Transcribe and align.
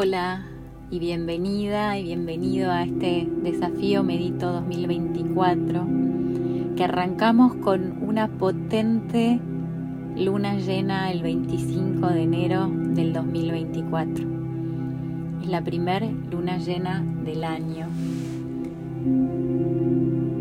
Hola 0.00 0.44
y 0.92 1.00
bienvenida 1.00 1.98
y 1.98 2.04
bienvenido 2.04 2.70
a 2.70 2.84
este 2.84 3.26
desafío 3.42 4.04
Medito 4.04 4.52
2024 4.52 5.86
que 6.76 6.84
arrancamos 6.84 7.56
con 7.56 8.00
una 8.00 8.28
potente 8.28 9.40
luna 10.14 10.54
llena 10.54 11.10
el 11.10 11.24
25 11.24 12.06
de 12.10 12.22
enero 12.22 12.70
del 12.70 13.12
2024. 13.12 14.24
Es 15.42 15.48
la 15.48 15.64
primera 15.64 16.06
luna 16.30 16.58
llena 16.58 17.04
del 17.24 17.42
año. 17.42 17.88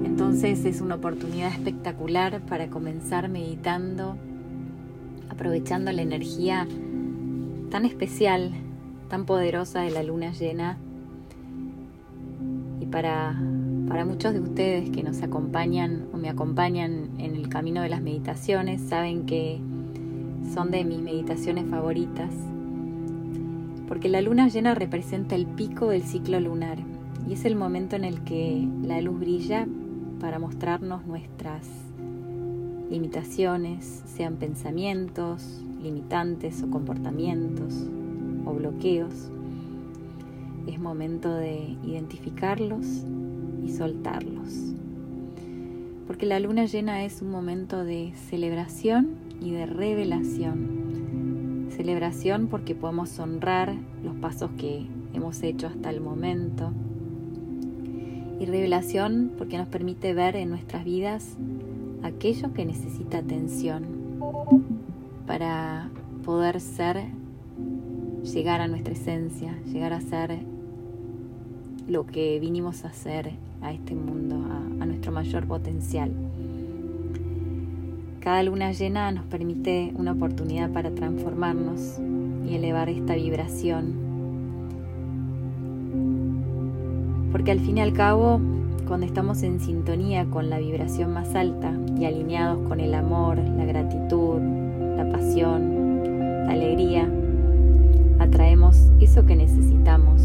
Entonces 0.05 0.65
es 0.65 0.81
una 0.81 0.93
oportunidad 0.93 1.51
espectacular 1.51 2.41
para 2.41 2.67
comenzar 2.67 3.27
meditando, 3.27 4.17
aprovechando 5.29 5.91
la 5.91 6.03
energía 6.03 6.67
tan 7.71 7.85
especial 7.85 8.51
tan 9.07 9.25
poderosa 9.25 9.81
de 9.81 9.91
la 9.91 10.03
luna 10.03 10.31
llena. 10.31 10.77
Y 12.79 12.85
para, 12.85 13.39
para 13.88 14.05
muchos 14.05 14.34
de 14.34 14.39
ustedes 14.39 14.89
que 14.89 15.03
nos 15.03 15.21
acompañan 15.21 16.07
o 16.13 16.17
me 16.17 16.29
acompañan 16.29 17.09
en 17.17 17.35
el 17.35 17.49
camino 17.49 17.81
de 17.81 17.89
las 17.89 18.01
meditaciones, 18.01 18.81
saben 18.81 19.25
que 19.25 19.59
son 20.53 20.71
de 20.71 20.84
mis 20.84 20.99
meditaciones 20.99 21.65
favoritas, 21.70 22.32
porque 23.87 24.09
la 24.09 24.21
luna 24.21 24.48
llena 24.48 24.76
representa 24.76 25.35
el 25.35 25.45
pico 25.45 25.89
del 25.89 26.04
ciclo 26.04 26.39
lunar 26.39 26.77
y 27.27 27.34
es 27.34 27.45
el 27.45 27.55
momento 27.55 27.95
en 27.95 28.05
el 28.05 28.23
que 28.23 28.67
la 28.84 29.01
luz 29.01 29.20
brilla 29.20 29.67
para 30.20 30.39
mostrarnos 30.39 31.05
nuestras 31.05 31.67
limitaciones, 32.89 34.04
sean 34.05 34.37
pensamientos 34.37 35.62
limitantes 35.82 36.63
o 36.63 36.70
comportamientos, 36.70 37.85
o 38.48 38.53
bloqueos, 38.53 39.29
es 40.67 40.79
momento 40.79 41.34
de 41.34 41.77
identificarlos 41.84 42.85
y 43.65 43.70
soltarlos. 43.70 44.73
Porque 46.05 46.26
la 46.26 46.39
luna 46.39 46.65
llena 46.65 47.04
es 47.04 47.21
un 47.21 47.29
momento 47.29 47.84
de 47.84 48.13
celebración 48.29 49.09
y 49.41 49.51
de 49.51 49.65
revelación. 49.65 51.67
Celebración 51.70 52.48
porque 52.48 52.76
podemos 52.76 53.20
honrar 53.20 53.76
los 54.04 54.15
pasos 54.15 54.51
que 54.57 54.87
hemos 55.13 55.43
hecho 55.43 55.67
hasta 55.67 55.89
el 55.89 56.01
momento. 56.01 56.71
Y 58.39 58.45
revelación 58.45 59.32
porque 59.37 59.57
nos 59.57 59.67
permite 59.67 60.13
ver 60.13 60.35
en 60.35 60.49
nuestras 60.49 60.85
vidas 60.85 61.37
aquello 62.04 62.54
que 62.54 62.65
necesita 62.65 63.17
atención 63.17 63.84
para 65.25 65.89
poder 66.23 66.61
ser 66.61 67.07
llegar 68.33 68.61
a 68.61 68.67
nuestra 68.67 68.94
esencia, 68.94 69.57
llegar 69.66 69.94
a 69.94 70.01
ser 70.01 70.38
lo 71.88 72.06
que 72.06 72.39
vinimos 72.39 72.83
a 72.83 72.89
hacer 72.89 73.31
a 73.61 73.72
este 73.72 73.95
mundo, 73.95 74.35
a, 74.81 74.85
nuestro 74.85 75.11
mayor 75.11 75.45
potencial. 75.45 76.11
Cada 78.19 78.44
luna 78.44 78.72
llena 78.72 79.11
nos 79.11 79.25
permite 79.25 79.94
una 79.95 80.11
oportunidad 80.11 80.69
para 80.72 80.91
transformarnos 80.91 82.00
y 82.45 82.55
elevar 82.55 82.89
esta 82.89 83.16
vibración. 83.16 83.94
Porque 87.31 87.51
al 87.51 87.59
fin 87.59 87.77
y 87.77 87.81
al 87.81 87.93
cabo, 87.93 88.41
cuando 88.87 89.05
estamos 89.05 89.43
en 89.43 89.59
sintonía 89.59 90.25
con 90.25 90.49
la 90.49 90.59
vibración 90.59 91.13
más 91.13 91.35
alta 91.35 91.73
y 91.97 92.05
alineados 92.05 92.67
con 92.67 92.79
el 92.79 92.93
amor, 92.93 93.37
la 93.37 93.66
gratitud, 93.66 94.39
la 94.97 95.09
pasión, 95.09 96.45
la 96.45 96.53
alegría, 96.53 97.09
atraemos 98.19 98.78
eso 99.00 99.25
que 99.25 99.35
necesitamos 99.35 100.22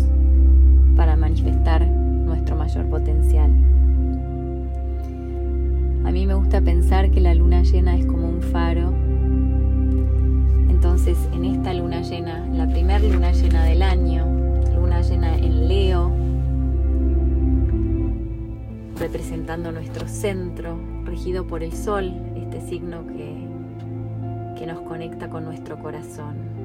para 0.97 1.17
manifestar 1.17 1.87
nuestro 1.87 2.57
mayor 2.57 2.87
potencial. 2.87 3.51
A 6.05 6.11
mí 6.11 6.27
me 6.27 6.35
gusta 6.35 6.61
pensar 6.61 7.11
que 7.11 7.21
la 7.21 7.35
luna 7.35 7.63
llena 7.63 7.97
es 7.97 8.07
como 8.07 8.29
un 8.29 8.43
faro. 8.43 8.93
Entonces, 10.69 11.17
en 11.33 11.45
esta 11.45 11.73
luna 11.73 12.03
llena, 12.03 12.47
la 12.53 12.69
primera 12.69 12.99
luna 12.99 13.33
llena 13.33 13.65
del 13.65 13.83
año, 13.83 14.27
luna 14.75 15.01
llena 15.01 15.37
en 15.37 15.69
Leo, 15.69 16.11
representando 18.99 19.73
nuestro 19.73 20.07
centro, 20.09 20.79
regido 21.05 21.47
por 21.47 21.63
el 21.63 21.73
sol, 21.73 22.13
este 22.37 22.61
signo 22.61 23.07
que, 23.07 23.47
que 24.59 24.67
nos 24.67 24.81
conecta 24.81 25.31
con 25.31 25.45
nuestro 25.45 25.79
corazón. 25.79 26.62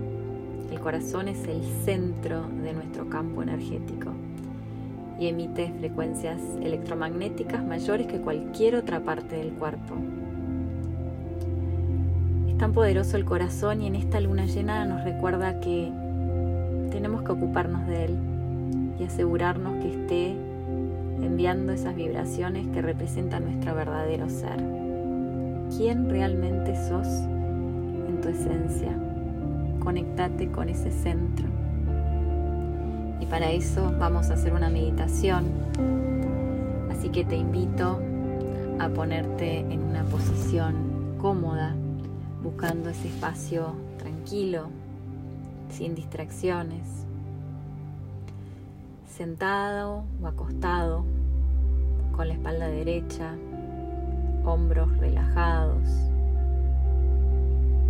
Corazón 0.87 1.27
es 1.27 1.45
el 1.49 1.61
centro 1.83 2.43
de 2.63 2.71
nuestro 2.71 3.09
campo 3.09 3.43
energético 3.43 4.11
y 5.19 5.27
emite 5.27 5.73
frecuencias 5.79 6.39
electromagnéticas 6.61 7.61
mayores 7.61 8.07
que 8.07 8.21
cualquier 8.21 8.75
otra 8.75 9.01
parte 9.01 9.35
del 9.35 9.51
cuerpo. 9.51 9.95
Es 12.47 12.57
tan 12.57 12.71
poderoso 12.71 13.17
el 13.17 13.25
corazón 13.25 13.81
y 13.81 13.87
en 13.87 13.95
esta 13.95 14.21
luna 14.21 14.45
llena 14.45 14.85
nos 14.85 15.03
recuerda 15.03 15.59
que 15.59 15.91
tenemos 16.89 17.21
que 17.23 17.33
ocuparnos 17.33 17.85
de 17.85 18.05
él 18.05 18.17
y 18.97 19.03
asegurarnos 19.03 19.83
que 19.83 19.91
esté 19.91 20.35
enviando 21.21 21.73
esas 21.73 21.97
vibraciones 21.97 22.65
que 22.67 22.81
representan 22.81 23.43
nuestro 23.43 23.75
verdadero 23.75 24.29
ser. 24.29 24.63
¿Quién 25.75 26.09
realmente 26.09 26.77
sos 26.87 27.09
en 27.09 28.21
tu 28.21 28.29
esencia? 28.29 29.06
Conectate 29.79 30.49
con 30.51 30.69
ese 30.69 30.91
centro. 30.91 31.47
Y 33.19 33.25
para 33.25 33.51
eso 33.51 33.93
vamos 33.99 34.29
a 34.29 34.35
hacer 34.35 34.53
una 34.53 34.69
meditación. 34.69 35.45
Así 36.91 37.09
que 37.09 37.23
te 37.23 37.35
invito 37.35 37.99
a 38.79 38.89
ponerte 38.89 39.59
en 39.59 39.83
una 39.83 40.03
posición 40.03 41.15
cómoda, 41.19 41.75
buscando 42.43 42.89
ese 42.89 43.07
espacio 43.07 43.73
tranquilo, 43.97 44.69
sin 45.69 45.95
distracciones, 45.95 46.87
sentado 49.07 50.03
o 50.21 50.27
acostado, 50.27 51.03
con 52.15 52.27
la 52.27 52.33
espalda 52.33 52.67
derecha, 52.67 53.35
hombros 54.43 54.95
relajados. 54.97 55.83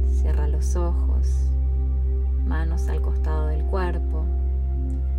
Cierra 0.10 0.48
los 0.48 0.76
ojos 0.76 1.07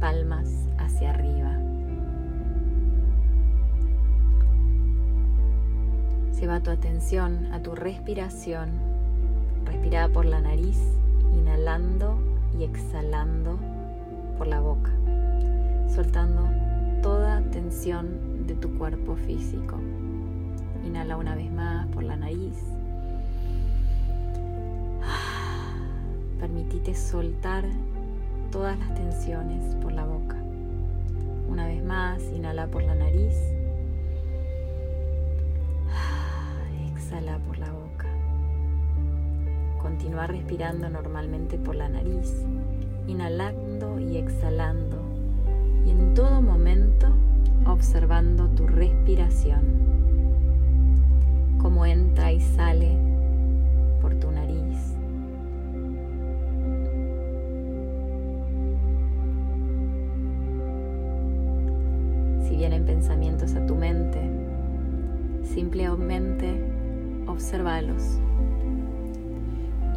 palmas 0.08 0.48
hacia 0.78 1.10
arriba. 1.10 1.52
Lleva 6.40 6.60
tu 6.60 6.70
atención 6.70 7.52
a 7.52 7.60
tu 7.60 7.74
respiración, 7.74 8.70
respirada 9.66 10.08
por 10.08 10.24
la 10.24 10.40
nariz, 10.40 10.80
inhalando 11.34 12.18
y 12.58 12.64
exhalando 12.64 13.58
por 14.38 14.46
la 14.46 14.60
boca, 14.60 14.92
soltando 15.94 16.48
toda 17.02 17.42
tensión 17.50 18.46
de 18.46 18.54
tu 18.54 18.78
cuerpo 18.78 19.14
físico. 19.14 19.76
Inhala 20.86 21.18
una 21.18 21.34
vez 21.34 21.52
más 21.52 21.86
por 21.88 22.02
la 22.02 22.16
nariz 22.16 22.54
Permitite 26.40 26.94
soltar 26.94 27.64
todas 28.50 28.78
las 28.78 28.94
tensiones 28.94 29.74
por 29.76 29.92
la 29.92 30.04
boca. 30.04 30.36
Una 31.48 31.66
vez 31.66 31.82
más, 31.84 32.22
inhala 32.34 32.66
por 32.66 32.82
la 32.82 32.94
nariz. 32.94 33.34
Exhala 36.92 37.38
por 37.38 37.58
la 37.58 37.70
boca. 37.70 38.06
Continúa 39.80 40.26
respirando 40.26 40.88
normalmente 40.88 41.58
por 41.58 41.74
la 41.74 41.88
nariz, 41.88 42.44
inhalando 43.06 43.98
y 44.00 44.16
exhalando. 44.16 44.98
Y 45.86 45.90
en 45.90 46.14
todo 46.14 46.40
momento 46.40 47.08
observando 47.66 48.48
tu 48.48 48.66
respiración, 48.66 49.60
cómo 51.58 51.86
entra 51.86 52.32
y 52.32 52.40
sale 52.40 52.96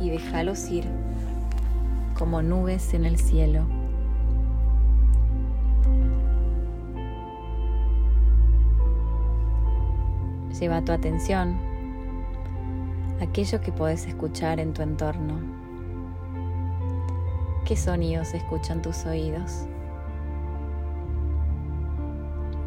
y 0.01 0.09
déjalos 0.09 0.69
ir 0.69 0.85
como 2.17 2.41
nubes 2.41 2.93
en 2.93 3.05
el 3.05 3.17
cielo. 3.17 3.65
Lleva 10.59 10.81
tu 10.83 10.91
atención 10.91 11.57
a 13.19 13.23
aquello 13.23 13.61
que 13.61 13.71
puedes 13.71 14.05
escuchar 14.05 14.59
en 14.59 14.73
tu 14.73 14.81
entorno. 14.81 15.39
¿Qué 17.65 17.75
sonidos 17.75 18.33
escuchan 18.33 18.81
tus 18.81 19.05
oídos? 19.05 19.65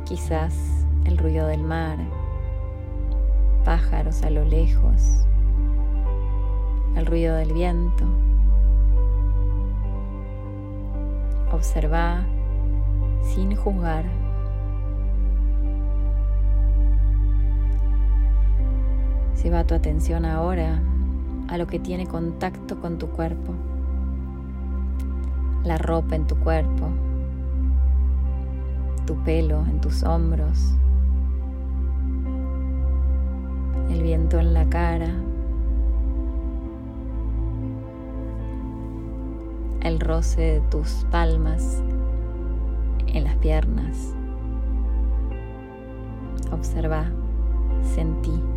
Quizás 0.04 0.54
el 1.04 1.18
ruido 1.18 1.46
del 1.46 1.62
mar, 1.62 1.98
pájaros 3.64 4.22
a 4.22 4.30
lo 4.30 4.44
lejos, 4.44 5.26
el 6.96 7.06
ruido 7.06 7.34
del 7.36 7.52
viento. 7.52 8.04
Observa 11.50 12.24
sin 13.22 13.56
juzgar. 13.56 14.04
Lleva 19.42 19.64
tu 19.64 19.74
atención 19.74 20.24
ahora 20.24 20.80
a 21.48 21.58
lo 21.58 21.66
que 21.66 21.78
tiene 21.78 22.06
contacto 22.06 22.80
con 22.80 22.98
tu 22.98 23.08
cuerpo, 23.08 23.52
la 25.64 25.78
ropa 25.78 26.16
en 26.16 26.26
tu 26.26 26.36
cuerpo, 26.36 26.88
tu 29.06 29.16
pelo 29.24 29.64
en 29.66 29.80
tus 29.80 30.02
hombros, 30.02 30.74
en 34.40 34.54
la 34.54 34.68
cara, 34.68 35.10
el 39.82 40.00
roce 40.00 40.40
de 40.40 40.60
tus 40.70 41.06
palmas 41.10 41.82
en 43.06 43.24
las 43.24 43.36
piernas. 43.36 44.14
Observa, 46.50 47.06
sentí. 47.94 48.53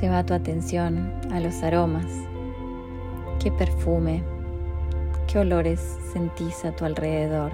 Lleva 0.00 0.26
tu 0.26 0.34
atención 0.34 1.10
a 1.32 1.40
los 1.40 1.62
aromas. 1.62 2.04
¿Qué 3.42 3.50
perfume, 3.50 4.22
qué 5.26 5.38
olores 5.38 5.80
sentís 6.12 6.66
a 6.66 6.72
tu 6.72 6.84
alrededor? 6.84 7.50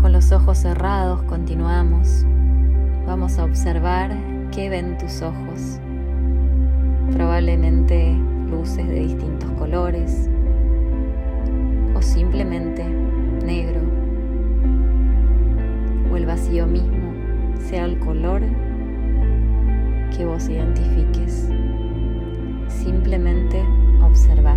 Con 0.00 0.12
los 0.12 0.32
ojos 0.32 0.58
cerrados 0.58 1.22
continuamos 1.22 2.26
vamos 3.06 3.38
a 3.38 3.44
observar 3.44 4.10
qué 4.50 4.68
ven 4.68 4.96
tus 4.98 5.22
ojos. 5.22 5.80
Probablemente 7.12 8.16
luces 8.50 8.86
de 8.88 9.00
distintos 9.00 9.50
colores 9.52 10.28
o 11.94 12.02
simplemente 12.02 12.84
negro 13.44 13.80
o 16.10 16.16
el 16.16 16.26
vacío 16.26 16.66
mismo 16.66 17.12
sea 17.58 17.84
el 17.84 17.98
color 17.98 18.42
que 20.16 20.24
vos 20.24 20.48
identifiques. 20.48 21.48
Simplemente 22.68 23.62
observa. 24.02 24.56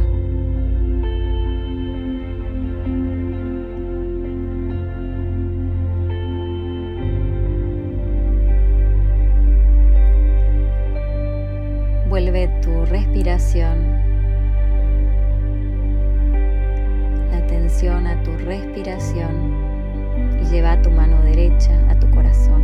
Tu 20.88 20.94
mano 20.94 21.22
derecha 21.22 21.74
a 21.89 22.00
tu 22.00 22.10
corazón. 22.12 22.62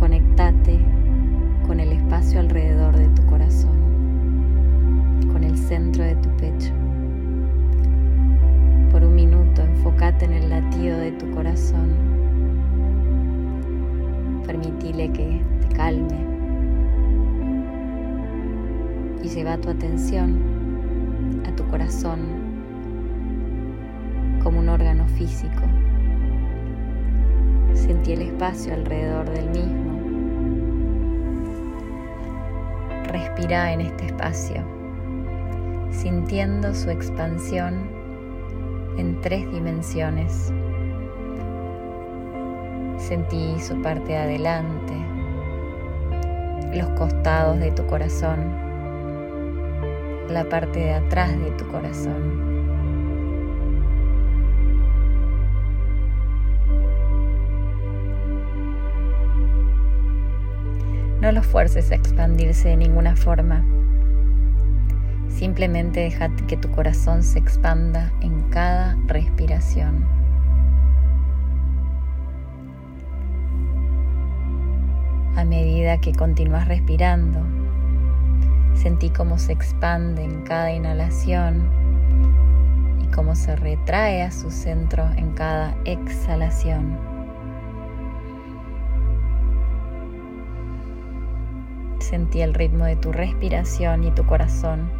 Conectate 0.00 0.78
con 1.66 1.78
el 1.78 1.92
espacio 1.92 2.40
alrededor 2.40 2.96
de 2.96 3.06
tu 3.08 3.26
corazón, 3.26 3.76
con 5.30 5.44
el 5.44 5.58
centro 5.58 6.04
de 6.04 6.14
tu 6.16 6.30
pecho. 6.38 6.72
Por 8.90 9.04
un 9.04 9.14
minuto 9.14 9.60
enfócate 9.60 10.24
en 10.24 10.32
el 10.32 10.48
latido 10.48 10.96
de 10.98 11.12
tu 11.12 11.30
corazón. 11.32 11.90
Permitile 14.46 15.12
que 15.12 15.42
te 15.60 15.74
calme 15.76 16.18
y 19.22 19.28
lleva 19.28 19.58
tu 19.58 19.68
atención 19.68 20.38
a 21.46 21.54
tu 21.54 21.66
corazón 21.66 22.20
como 24.42 24.60
un 24.60 24.70
órgano 24.70 25.06
físico. 25.08 25.87
Sentí 27.86 28.12
el 28.12 28.22
espacio 28.22 28.74
alrededor 28.74 29.30
del 29.30 29.50
mismo. 29.50 29.98
Respira 33.04 33.72
en 33.72 33.80
este 33.80 34.06
espacio, 34.06 34.62
sintiendo 35.90 36.74
su 36.74 36.90
expansión 36.90 37.88
en 38.96 39.20
tres 39.20 39.50
dimensiones. 39.50 40.52
Sentí 42.98 43.58
su 43.60 43.80
parte 43.80 44.12
de 44.12 44.18
adelante, 44.18 44.94
los 46.74 46.88
costados 46.98 47.58
de 47.58 47.70
tu 47.70 47.86
corazón 47.86 48.68
la 50.30 50.46
parte 50.46 50.78
de 50.78 50.94
atrás 50.94 51.38
de 51.40 51.50
tu 51.52 51.66
corazón. 51.68 52.47
No 61.28 61.32
los 61.32 61.46
fuerces 61.46 61.90
a 61.90 61.94
expandirse 61.94 62.70
de 62.70 62.76
ninguna 62.78 63.14
forma. 63.14 63.62
Simplemente 65.28 66.00
deja 66.00 66.34
que 66.46 66.56
tu 66.56 66.70
corazón 66.70 67.22
se 67.22 67.38
expanda 67.38 68.10
en 68.22 68.48
cada 68.48 68.96
respiración. 69.06 70.06
A 75.36 75.44
medida 75.44 76.00
que 76.00 76.14
continúas 76.14 76.66
respirando, 76.66 77.40
Sentí 78.72 79.10
cómo 79.10 79.36
se 79.36 79.52
expande 79.52 80.24
en 80.24 80.44
cada 80.44 80.72
inhalación 80.72 81.68
y 83.02 83.06
cómo 83.08 83.34
se 83.34 83.54
retrae 83.54 84.22
a 84.22 84.30
su 84.30 84.50
centro 84.50 85.10
en 85.18 85.32
cada 85.32 85.76
exhalación. 85.84 87.07
Sentí 92.08 92.40
el 92.40 92.54
ritmo 92.54 92.86
de 92.86 92.96
tu 92.96 93.12
respiración 93.12 94.02
y 94.02 94.10
tu 94.12 94.24
corazón 94.24 94.90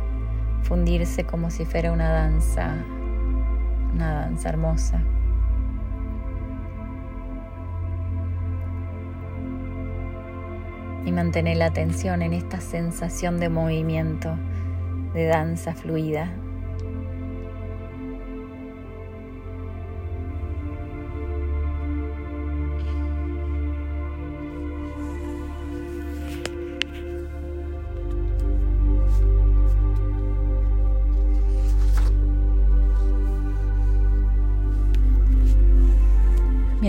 fundirse 0.60 1.24
como 1.24 1.50
si 1.50 1.64
fuera 1.64 1.90
una 1.90 2.10
danza, 2.10 2.84
una 3.94 4.12
danza 4.12 4.50
hermosa. 4.50 5.00
y 11.06 11.12
mantener 11.12 11.56
la 11.56 11.64
atención 11.64 12.20
en 12.20 12.34
esta 12.34 12.60
sensación 12.60 13.40
de 13.40 13.48
movimiento, 13.48 14.36
de 15.14 15.24
danza 15.24 15.72
fluida. 15.72 16.30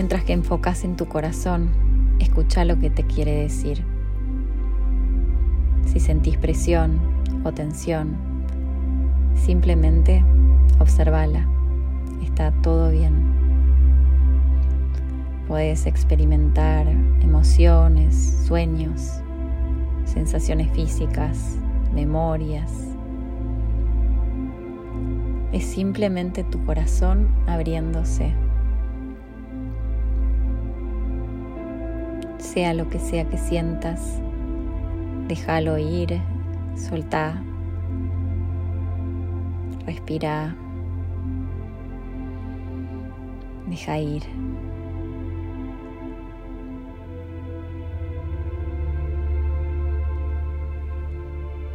Mientras 0.00 0.24
que 0.24 0.32
enfocas 0.32 0.84
en 0.84 0.96
tu 0.96 1.04
corazón, 1.08 1.68
escucha 2.20 2.64
lo 2.64 2.78
que 2.78 2.88
te 2.88 3.02
quiere 3.02 3.32
decir. 3.32 3.84
Si 5.84 6.00
sentís 6.00 6.38
presión 6.38 6.98
o 7.44 7.52
tensión, 7.52 8.16
simplemente 9.34 10.24
observala. 10.78 11.46
Está 12.22 12.50
todo 12.62 12.90
bien. 12.90 13.12
Puedes 15.46 15.84
experimentar 15.84 16.88
emociones, 17.20 18.42
sueños, 18.46 19.20
sensaciones 20.06 20.72
físicas, 20.72 21.58
memorias. 21.94 22.72
es 25.52 25.64
simplemente 25.66 26.42
tu 26.42 26.64
corazón 26.64 27.28
abriéndose. 27.46 28.32
Sea 32.52 32.74
lo 32.74 32.88
que 32.88 32.98
sea 32.98 33.24
que 33.28 33.38
sientas, 33.38 34.20
déjalo 35.28 35.78
ir, 35.78 36.20
soltá, 36.74 37.40
respira, 39.86 40.56
deja 43.68 43.98
ir. 43.98 44.24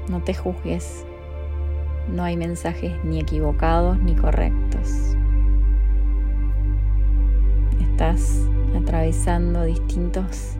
No 0.09 0.21
te 0.21 0.33
juzgues 0.33 1.05
no 2.09 2.23
hay 2.23 2.37
mensajes 2.37 2.93
ni 3.03 3.19
equivocados 3.19 3.97
ni 3.99 4.13
correctos. 4.13 5.15
Estás 7.79 8.41
atravesando 8.77 9.63
distintos 9.63 10.57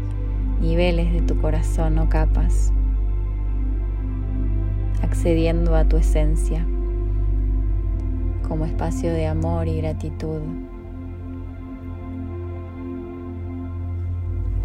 niveles 0.66 1.14
de 1.14 1.22
tu 1.22 1.40
corazón 1.40 2.00
o 2.00 2.10
capas, 2.10 2.74
accediendo 5.04 5.76
a 5.76 5.86
tu 5.86 5.98
esencia 5.98 6.66
como 8.48 8.66
espacio 8.66 9.14
de 9.14 9.28
amor 9.28 9.68
y 9.68 9.78
gratitud. 9.78 10.42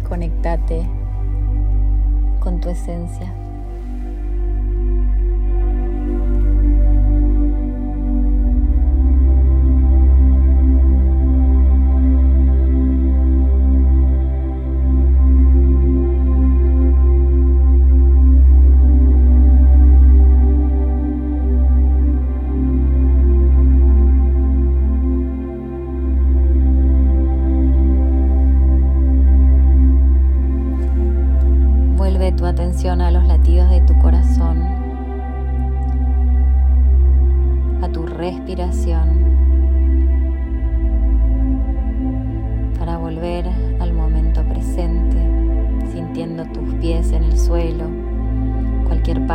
Conectate 0.09 0.89
con 2.39 2.59
tu 2.59 2.69
esencia. 2.69 3.31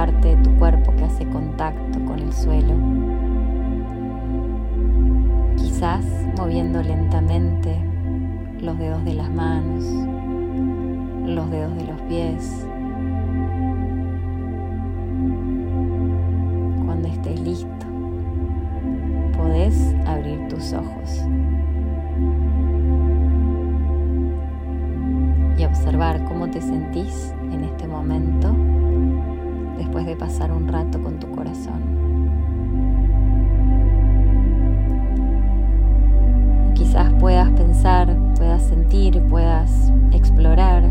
Parte 0.06 0.36
de 0.36 0.42
tu 0.42 0.50
cuerpo 0.56 0.94
que 0.96 1.04
hace 1.04 1.26
contacto 1.26 2.04
con 2.04 2.18
el 2.18 2.32
suelo. 2.32 2.74
Quizás 5.56 6.04
moviendo 6.38 6.82
lentamente 6.82 7.76
los 8.60 8.78
dedos 8.78 9.04
de 9.04 9.14
las 9.14 9.30
manos, 9.30 9.84
los 11.26 11.50
dedos 11.50 11.76
de 11.76 11.84
los 11.84 12.00
pies, 12.02 12.66
listo, 17.34 17.86
podés 19.36 19.94
abrir 20.06 20.48
tus 20.48 20.72
ojos 20.72 21.22
y 25.58 25.64
observar 25.64 26.24
cómo 26.24 26.48
te 26.50 26.60
sentís 26.60 27.32
en 27.52 27.64
este 27.64 27.86
momento 27.86 28.54
después 29.76 30.06
de 30.06 30.16
pasar 30.16 30.52
un 30.52 30.68
rato 30.68 31.02
con 31.02 31.18
tu 31.18 31.30
corazón. 31.30 31.96
Quizás 36.74 37.12
puedas 37.14 37.50
pensar, 37.50 38.16
puedas 38.36 38.62
sentir, 38.62 39.22
puedas 39.24 39.92
explorar 40.12 40.84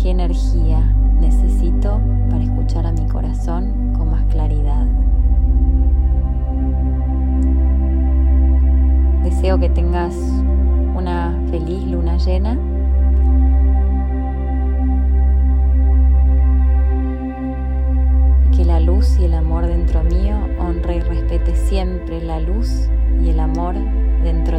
qué 0.00 0.10
energía 0.10 0.80
necesito 1.20 2.00
para 2.30 2.44
escuchar 2.44 2.86
a 2.86 2.92
mi 2.92 3.06
corazón 3.06 3.86
claridad. 4.36 4.86
Deseo 9.22 9.58
que 9.58 9.70
tengas 9.70 10.14
una 10.94 11.34
feliz 11.50 11.84
luna 11.84 12.16
llena. 12.18 12.75
Luz 18.96 19.18
y 19.18 19.26
el 19.26 19.34
amor 19.34 19.66
dentro 19.66 20.02
mío 20.04 20.48
honre 20.58 20.96
y 20.96 21.00
respete 21.00 21.54
siempre 21.54 22.22
la 22.22 22.40
luz 22.40 22.88
y 23.22 23.28
el 23.28 23.40
amor 23.40 23.74
dentro 24.22 24.56